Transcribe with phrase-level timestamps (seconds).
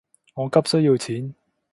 [0.33, 1.35] 我急需要錢